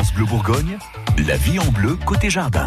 France 0.00 0.14
Bleu 0.14 0.24
Bourgogne, 0.24 0.78
la 1.28 1.36
vie 1.36 1.58
en 1.58 1.70
bleu 1.72 1.94
côté 2.06 2.30
jardin. 2.30 2.64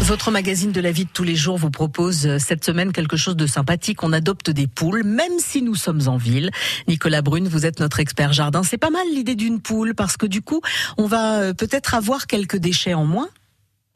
Votre 0.00 0.30
magazine 0.30 0.72
de 0.72 0.80
la 0.80 0.90
vie 0.92 1.04
de 1.04 1.10
tous 1.12 1.24
les 1.24 1.36
jours 1.36 1.58
vous 1.58 1.70
propose 1.70 2.26
euh, 2.26 2.38
cette 2.38 2.64
semaine 2.64 2.90
quelque 2.90 3.18
chose 3.18 3.36
de 3.36 3.46
sympathique. 3.46 4.02
On 4.02 4.14
adopte 4.14 4.48
des 4.48 4.66
poules, 4.66 5.04
même 5.04 5.38
si 5.38 5.60
nous 5.60 5.74
sommes 5.74 6.00
en 6.06 6.16
ville. 6.16 6.50
Nicolas 6.86 7.20
Brune, 7.20 7.48
vous 7.48 7.66
êtes 7.66 7.80
notre 7.80 8.00
expert 8.00 8.32
jardin. 8.32 8.62
C'est 8.62 8.78
pas 8.78 8.88
mal 8.88 9.06
l'idée 9.12 9.34
d'une 9.34 9.60
poule 9.60 9.94
parce 9.94 10.16
que 10.16 10.24
du 10.24 10.40
coup, 10.40 10.62
on 10.96 11.04
va 11.04 11.40
euh, 11.40 11.52
peut-être 11.52 11.92
avoir 11.92 12.26
quelques 12.26 12.56
déchets 12.56 12.94
en 12.94 13.04
moins. 13.04 13.28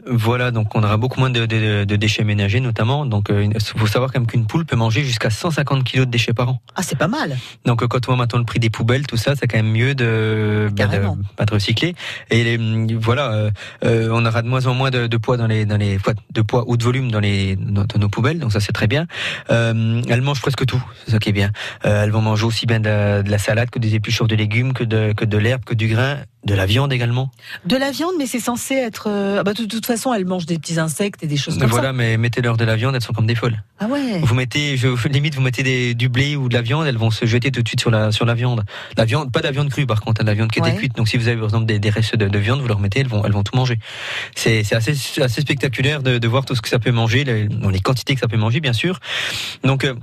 Voilà, 0.06 0.50
donc 0.50 0.74
on 0.74 0.82
aura 0.82 0.96
beaucoup 0.96 1.20
moins 1.20 1.30
de, 1.30 1.46
de, 1.46 1.84
de 1.84 1.96
déchets 1.96 2.24
ménagers 2.24 2.60
notamment. 2.60 3.06
Donc 3.06 3.26
il 3.30 3.34
euh, 3.34 3.60
faut 3.76 3.86
savoir 3.86 4.12
quand 4.12 4.20
même 4.20 4.26
qu'une 4.26 4.46
poule 4.46 4.64
peut 4.64 4.76
manger 4.76 5.02
jusqu'à 5.04 5.30
150 5.30 5.84
kg 5.84 6.00
de 6.00 6.04
déchets 6.04 6.32
par 6.32 6.48
an. 6.48 6.60
Ah, 6.74 6.82
c'est 6.82 6.98
pas 6.98 7.08
mal. 7.08 7.36
Donc 7.64 7.82
euh, 7.82 7.86
quand 7.86 8.08
on 8.08 8.12
voit 8.12 8.16
maintenant 8.16 8.38
le 8.38 8.44
prix 8.44 8.58
des 8.58 8.70
poubelles, 8.70 9.06
tout 9.06 9.16
ça, 9.16 9.34
c'est 9.36 9.46
quand 9.46 9.58
même 9.58 9.70
mieux 9.70 9.94
de, 9.94 10.68
bah, 10.72 10.86
de, 10.86 11.00
bah, 11.36 11.44
de, 11.44 11.52
recycler. 11.52 11.94
Et 12.30 12.44
les, 12.44 12.58
mm, 12.58 12.98
voilà, 12.98 13.32
euh, 13.32 13.50
euh, 13.84 14.08
on 14.12 14.24
aura 14.24 14.42
de 14.42 14.48
moins 14.48 14.66
en 14.66 14.74
moins 14.74 14.90
de, 14.90 15.16
poids 15.16 15.36
dans 15.36 15.46
les 15.46 15.64
dans 15.66 15.76
les 15.76 15.98
de 16.32 16.42
poids 16.42 16.64
ou 16.66 16.76
de 16.76 16.82
volume 16.82 17.10
dans 17.10 17.20
les 17.20 17.56
dans, 17.56 17.86
nos 17.96 18.08
poubelles. 18.08 18.38
Donc 18.38 18.52
ça 18.52 18.60
c'est 18.60 18.72
très 18.72 18.86
bien. 18.86 19.06
Euh, 19.50 20.02
elles 20.08 20.22
mangent 20.22 20.40
presque 20.40 20.66
tout, 20.66 20.82
c'est 21.04 21.12
ça 21.12 21.18
qui 21.18 21.28
est 21.28 21.32
bien. 21.32 21.50
Euh, 21.84 22.04
elles 22.04 22.10
vont 22.10 22.22
manger 22.22 22.44
aussi 22.44 22.66
bien 22.66 22.80
de, 22.80 23.22
de, 23.22 23.30
la 23.30 23.38
salade 23.38 23.70
que 23.70 23.78
des 23.78 23.94
épluchures 23.94 24.26
de 24.26 24.34
légumes, 24.34 24.72
que 24.72 24.84
de 24.84 25.12
que 25.12 25.24
de 25.24 25.38
l'herbe, 25.38 25.64
que 25.64 25.74
du 25.74 25.88
grain 25.88 26.18
de 26.44 26.54
la 26.54 26.66
viande 26.66 26.92
également? 26.92 27.30
De 27.64 27.76
la 27.76 27.90
viande, 27.90 28.14
mais 28.18 28.26
c'est 28.26 28.40
censé 28.40 28.74
être. 28.74 29.08
Euh, 29.08 29.42
bah, 29.42 29.52
de, 29.52 29.64
toute 29.64 29.86
façon, 29.86 30.12
elles 30.12 30.24
mangent 30.24 30.46
des 30.46 30.58
petits 30.58 30.78
insectes 30.80 31.22
et 31.22 31.26
des 31.26 31.36
choses 31.36 31.58
comme 31.58 31.70
voilà, 31.70 31.88
ça. 31.88 31.92
Voilà, 31.92 32.10
mais 32.10 32.16
mettez-leur 32.16 32.56
de 32.56 32.64
la 32.64 32.76
viande, 32.76 32.94
elles 32.94 33.02
sont 33.02 33.12
comme 33.12 33.26
des 33.26 33.34
folles. 33.34 33.62
Ah 33.78 33.86
ouais. 33.86 34.18
Vous 34.20 34.34
mettez, 34.34 34.76
je, 34.76 34.88
limite, 35.08 35.34
vous 35.34 35.40
mettez 35.40 35.62
des, 35.62 35.94
du 35.94 36.08
blé 36.08 36.34
ou 36.36 36.48
de 36.48 36.54
la 36.54 36.62
viande, 36.62 36.86
elles 36.86 36.98
vont 36.98 37.10
se 37.10 37.26
jeter 37.26 37.50
tout 37.50 37.62
de 37.62 37.68
suite 37.68 37.80
sur 37.80 37.90
la 37.90 38.10
sur 38.12 38.24
la 38.26 38.34
viande. 38.34 38.64
La 38.96 39.04
viande, 39.04 39.30
pas 39.30 39.40
de 39.40 39.44
la 39.44 39.52
viande 39.52 39.70
crue 39.70 39.86
par 39.86 40.00
contre, 40.00 40.20
hein, 40.20 40.24
de 40.24 40.30
la 40.30 40.34
viande 40.34 40.50
qui 40.50 40.58
était 40.58 40.74
cuite. 40.74 40.96
Donc 40.96 41.08
si 41.08 41.16
vous 41.16 41.28
avez 41.28 41.36
par 41.36 41.46
exemple 41.46 41.66
des, 41.66 41.78
des 41.78 41.90
restes 41.90 42.16
de, 42.16 42.28
de, 42.28 42.38
viande, 42.38 42.60
vous 42.60 42.68
leur 42.68 42.80
mettez, 42.80 43.00
elles 43.00 43.08
vont 43.08 43.24
elles 43.24 43.32
vont 43.32 43.44
tout 43.44 43.56
manger. 43.56 43.78
C'est 44.34 44.64
c'est 44.64 44.74
assez 44.74 44.96
assez 45.20 45.40
spectaculaire 45.40 46.02
de, 46.02 46.18
de, 46.18 46.28
voir 46.28 46.44
tout 46.44 46.54
ce 46.54 46.62
que 46.62 46.68
ça 46.68 46.78
peut 46.78 46.92
manger, 46.92 47.24
les, 47.24 47.46
les 47.48 47.80
quantités 47.80 48.14
que 48.14 48.20
ça 48.20 48.28
peut 48.28 48.36
manger, 48.36 48.60
bien 48.60 48.72
sûr. 48.72 48.98
Donc 49.62 49.84
euh, 49.84 49.94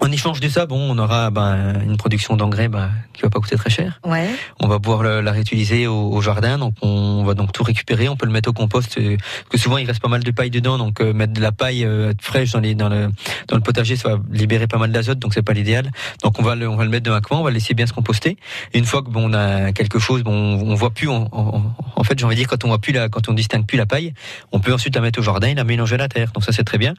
en 0.00 0.10
échange 0.10 0.40
de 0.40 0.48
ça, 0.48 0.66
bon, 0.66 0.78
on 0.90 0.98
aura 0.98 1.30
ben, 1.30 1.80
une 1.82 1.96
production 1.96 2.36
d'engrais 2.36 2.68
ben, 2.68 2.90
qui 3.12 3.22
va 3.22 3.30
pas 3.30 3.38
coûter 3.38 3.56
très 3.56 3.70
cher. 3.70 4.00
Ouais. 4.04 4.28
On 4.60 4.66
va 4.66 4.78
pouvoir 4.78 5.02
la 5.02 5.32
réutiliser 5.32 5.86
au, 5.86 6.10
au, 6.10 6.20
jardin, 6.20 6.58
donc 6.58 6.74
on 6.82 7.19
va 7.24 7.34
donc 7.34 7.52
tout 7.52 7.62
récupérer. 7.62 8.08
On 8.08 8.16
peut 8.16 8.26
le 8.26 8.32
mettre 8.32 8.48
au 8.48 8.52
compost, 8.52 8.98
euh, 8.98 9.16
que 9.48 9.58
souvent 9.58 9.78
il 9.78 9.86
reste 9.86 10.00
pas 10.00 10.08
mal 10.08 10.22
de 10.22 10.30
paille 10.30 10.50
dedans, 10.50 10.78
donc 10.78 11.00
euh, 11.00 11.12
mettre 11.12 11.32
de 11.32 11.40
la 11.40 11.52
paille 11.52 11.84
euh, 11.84 12.12
fraîche 12.20 12.52
dans, 12.52 12.60
les, 12.60 12.74
le, 12.74 13.10
dans 13.48 13.56
le 13.56 13.62
potager, 13.62 13.96
ça 13.96 14.10
va 14.10 14.22
libérer 14.30 14.66
pas 14.66 14.78
mal 14.78 14.92
d'azote, 14.92 15.18
donc 15.18 15.34
c'est 15.34 15.42
pas 15.42 15.52
l'idéal. 15.52 15.90
Donc 16.22 16.38
on 16.38 16.42
va 16.42 16.54
le, 16.54 16.68
on 16.68 16.76
va 16.76 16.84
le 16.84 16.90
mettre 16.90 17.04
dans 17.04 17.14
un 17.14 17.20
coin, 17.20 17.38
on 17.38 17.42
va 17.42 17.50
le 17.50 17.54
laisser 17.54 17.74
bien 17.74 17.86
se 17.86 17.92
composter. 17.92 18.36
Et 18.72 18.78
une 18.78 18.84
fois 18.84 19.02
que 19.02 19.10
bon, 19.10 19.30
on 19.30 19.34
a 19.34 19.72
quelque 19.72 19.98
chose, 19.98 20.22
bon, 20.22 20.32
on, 20.32 20.74
voit 20.74 20.90
plus. 20.90 21.08
On, 21.08 21.28
en 21.32 22.04
fait, 22.04 22.18
j'ai 22.18 22.24
envie 22.24 22.36
de 22.36 22.40
dire 22.40 22.48
quand 22.48 22.64
on 22.64 22.68
voit 22.68 22.78
plus 22.78 22.92
la, 22.92 23.08
quand 23.08 23.28
on 23.28 23.32
distingue 23.32 23.66
plus 23.66 23.78
la 23.78 23.86
paille, 23.86 24.14
on 24.52 24.60
peut 24.60 24.72
ensuite 24.72 24.94
la 24.94 25.00
mettre 25.00 25.18
au 25.18 25.22
jardin 25.22 25.48
et 25.48 25.54
la 25.54 25.64
mélanger 25.64 25.94
à 25.96 25.98
la 25.98 26.08
terre. 26.08 26.30
Donc 26.32 26.44
ça 26.44 26.52
c'est 26.52 26.64
très 26.64 26.78
bien. 26.78 26.94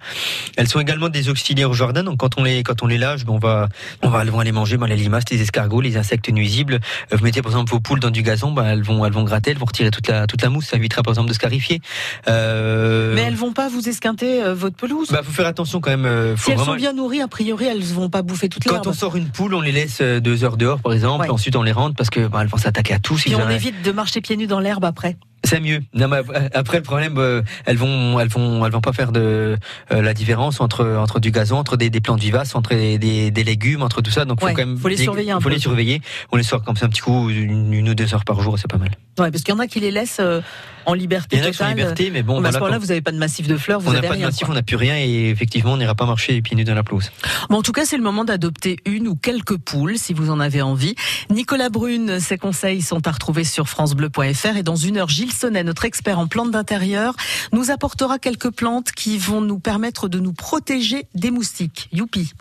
Elles 0.58 0.67
sont 0.67 0.80
également 0.80 1.09
des 1.09 1.30
auxiliaires 1.30 1.69
au 1.69 1.73
jardin, 1.73 2.03
donc 2.03 2.17
quand 2.17 2.38
on 2.38 2.44
les, 2.44 2.63
quand 2.63 2.83
on 2.83 2.88
les 2.88 2.97
lâche, 2.97 3.22
on 3.28 3.39
va 3.39 3.69
on 4.02 4.09
va, 4.09 4.19
aller 4.19 4.52
manger 4.52 4.78
ben, 4.78 4.88
les 4.88 4.95
limaces, 4.95 5.23
les 5.31 5.41
escargots, 5.41 5.81
les 5.81 5.97
insectes 5.97 6.30
nuisibles. 6.30 6.80
Vous 7.11 7.23
mettez 7.23 7.41
par 7.41 7.52
exemple 7.52 7.72
vos 7.72 7.80
poules 7.80 8.00
dans 8.00 8.11
du 8.11 8.22
gazon, 8.23 8.52
ben, 8.52 8.66
elles 8.66 8.83
vont, 8.83 9.06
elles 9.06 9.13
vont 9.13 9.23
gratter, 9.23 9.52
elles 9.52 9.58
vont 9.58 9.66
retirer 9.66 9.91
toute 9.91 10.08
la, 10.08 10.11
toute 10.28 10.42
la 10.42 10.50
mousse. 10.50 10.67
Ça 10.67 10.78
évitera 10.78 11.04
par 11.04 11.14
exemple 11.14 11.30
de 11.30 11.34
scarifier. 11.34 11.81
Euh... 12.28 13.14
Mais 13.16 13.22
elles 13.22 13.36
vont 13.36 13.54
pas 13.54 13.70
vous 13.70 13.88
esquinter 13.88 14.44
euh, 14.44 14.53
votre 14.53 14.76
pelouse? 14.76 15.09
Bah, 15.12 15.22
faut 15.23 15.31
faire 15.31 15.48
attention 15.48 15.81
quand 15.81 15.92
même. 15.92 16.06
Euh, 16.06 16.36
faut 16.36 16.45
si 16.45 16.52
elles 16.52 16.66
sont 16.66 16.76
bien 16.76 16.94
nourries, 16.94 17.22
a 17.22 17.28
priori, 17.28 17.66
elles 17.66 17.84
vont 17.84 18.09
pas 18.09 18.22
bouffer 18.22 18.50
toute 18.50 18.66
l'herbe. 18.66 18.84
Quand 18.84 18.90
on 18.90 18.94
sort 18.94 19.16
une 19.16 19.30
poule, 19.30 19.53
on 19.53 19.62
les 19.62 19.72
laisse 19.72 20.02
deux 20.02 20.44
heures 20.44 20.58
dehors, 20.58 20.80
par 20.80 20.94
exemple. 20.94 21.26
Ouais. 21.26 21.30
Ensuite, 21.30 21.56
on 21.56 21.64
les 21.64 21.72
rentre 21.72 21.95
parce 21.95 22.09
que 22.09 22.28
ben, 22.28 22.42
elles 22.42 22.48
vont 22.48 22.58
s'attaquer 22.58 22.94
à 22.94 23.00
tout. 23.00 23.18
Si 23.18 23.36
on 23.36 23.50
évite 23.50 23.81
de 23.84 23.92
marcher 23.92 24.22
pieds 24.22 24.38
nus 24.38 24.48
dans 24.48 24.59
l'herbe 24.59 24.86
après. 24.86 25.18
C'est 25.44 25.59
mieux. 25.59 25.81
Non, 25.94 26.08
mais 26.08 26.22
après 26.53 26.78
le 26.78 26.84
problème, 26.84 27.18
euh, 27.18 27.42
elles 27.66 27.78
vont, 27.78 28.20
elles 28.20 28.28
vont, 28.28 28.66
elles 28.66 28.72
vont 28.72 28.81
pas 28.81 28.94
faire 28.94 29.12
de 29.12 29.58
euh, 29.91 30.02
la 30.02 30.14
différence 30.14 30.62
entre 30.62 30.85
entre 30.97 31.19
du 31.19 31.31
gazon, 31.31 31.58
entre 31.58 31.78
des, 31.78 31.90
des 31.90 32.00
plantes 32.00 32.19
vivaces, 32.19 32.53
entre 32.53 32.75
des, 32.75 33.00
des, 33.00 33.31
des, 33.31 33.44
légumes, 33.44 33.81
entre 33.81 34.02
tout 34.02 34.12
ça. 34.12 34.25
Donc 34.25 34.41
ouais, 34.41 34.52
faut 34.52 34.56
quand 34.56 34.66
même 34.66 34.78
faut 34.78 34.88
les 34.88 34.97
surveiller. 34.97 35.34
faut 35.34 35.40
peu. 35.40 35.50
les 35.50 35.59
surveiller. 35.59 36.02
On 36.31 36.38
les 36.38 36.44
sort 36.44 36.64
comme 36.64 36.78
ça 36.78 36.85
un 36.85 36.90
petit 36.90 37.02
coup, 37.02 37.30
une, 37.30 37.74
une 37.74 37.90
ou 37.90 37.96
deux 37.96 38.14
heures 38.14 38.24
par 38.24 38.40
jour, 38.41 38.59
c'est 38.59 38.69
pas 38.69 38.78
mal. 38.78 38.91
Ouais, 39.19 39.29
parce 39.29 39.44
qu'il 39.44 39.53
y 39.53 39.57
en 39.57 39.59
a 39.59 39.67
qui 39.67 39.79
les 39.79 39.91
laissent 39.91 40.19
euh, 40.22 40.41
en 40.85 40.94
liberté 40.94 41.35
Il 41.35 41.39
y 41.39 41.45
en 41.45 41.49
a 41.49 41.51
totale. 41.51 41.67
en 41.67 41.75
liberté, 41.75 42.09
mais 42.11 42.23
bon, 42.23 42.39
mais 42.39 42.49
à 42.49 42.51
ce 42.53 42.59
moment-là, 42.59 42.79
vous 42.79 42.88
n'avez 42.88 43.01
pas 43.01 43.11
de 43.11 43.17
massif 43.17 43.47
de 43.47 43.57
fleurs, 43.57 43.79
vous 43.79 43.89
on 43.89 43.94
n'a 43.94 44.01
pas 44.01 44.16
de 44.16 44.22
massif, 44.22 44.45
quoi. 44.45 44.51
on 44.51 44.55
n'a 44.55 44.63
plus 44.63 44.77
rien, 44.77 44.97
et 44.97 45.29
effectivement, 45.29 45.73
on 45.73 45.77
n'ira 45.77 45.95
pas 45.95 46.05
marcher 46.05 46.33
les 46.33 46.41
pieds 46.41 46.55
nus 46.55 46.63
dans 46.63 46.73
la 46.73 46.83
pelouse. 46.83 47.11
Bon, 47.49 47.57
en 47.57 47.61
tout 47.61 47.73
cas, 47.73 47.85
c'est 47.85 47.97
le 47.97 48.03
moment 48.03 48.23
d'adopter 48.23 48.77
une 48.85 49.07
ou 49.07 49.16
quelques 49.16 49.57
poules, 49.57 49.97
si 49.97 50.13
vous 50.13 50.29
en 50.29 50.39
avez 50.39 50.61
envie. 50.61 50.95
Nicolas 51.29 51.69
Brune, 51.69 52.19
ses 52.19 52.38
conseils 52.38 52.81
sont 52.81 53.05
à 53.05 53.11
retrouver 53.11 53.44
sur 53.44 53.67
francebleu.fr 53.67 54.57
et 54.57 54.63
dans 54.63 54.75
une 54.77 54.97
heure, 54.97 55.09
Gilles 55.09 55.33
Sonnet, 55.33 55.63
notre 55.63 55.85
expert 55.85 56.17
en 56.17 56.28
plantes 56.28 56.51
d'intérieur, 56.51 57.16
nous 57.51 57.69
apportera 57.69 58.17
quelques 58.17 58.51
plantes 58.51 58.91
qui 58.91 59.17
vont 59.17 59.41
nous 59.41 59.59
permettre 59.59 60.07
de 60.07 60.19
nous 60.19 60.33
protéger 60.33 61.07
des 61.16 61.31
moustiques. 61.31 61.89
Youpi 61.91 62.33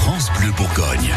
France 0.00 0.30
Bleu 0.36 0.50
Bourgogne. 0.56 1.10